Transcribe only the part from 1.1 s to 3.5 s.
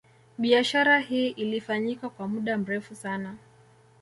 ilifanyika kwa muda mrefu sana